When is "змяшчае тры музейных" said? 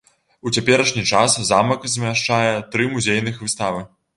1.97-3.35